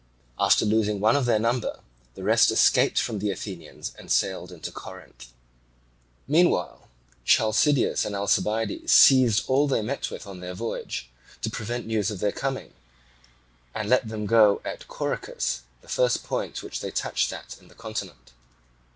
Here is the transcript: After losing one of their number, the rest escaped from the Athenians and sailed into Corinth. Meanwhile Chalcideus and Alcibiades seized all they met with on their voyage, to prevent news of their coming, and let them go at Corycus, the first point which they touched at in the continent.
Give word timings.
After 0.39 0.65
losing 0.65 0.99
one 0.99 1.15
of 1.15 1.27
their 1.27 1.37
number, 1.37 1.79
the 2.15 2.23
rest 2.23 2.49
escaped 2.49 2.97
from 2.99 3.19
the 3.19 3.29
Athenians 3.29 3.91
and 3.99 4.11
sailed 4.11 4.51
into 4.51 4.71
Corinth. 4.71 5.27
Meanwhile 6.27 6.89
Chalcideus 7.23 8.03
and 8.03 8.15
Alcibiades 8.15 8.91
seized 8.91 9.45
all 9.47 9.67
they 9.67 9.83
met 9.83 10.09
with 10.09 10.25
on 10.25 10.39
their 10.39 10.55
voyage, 10.55 11.11
to 11.43 11.51
prevent 11.51 11.85
news 11.85 12.09
of 12.09 12.19
their 12.19 12.31
coming, 12.31 12.73
and 13.75 13.89
let 13.89 14.07
them 14.07 14.25
go 14.25 14.59
at 14.65 14.87
Corycus, 14.87 15.61
the 15.81 15.87
first 15.87 16.23
point 16.23 16.63
which 16.63 16.79
they 16.79 16.89
touched 16.89 17.31
at 17.31 17.55
in 17.61 17.67
the 17.67 17.75
continent. 17.75 18.31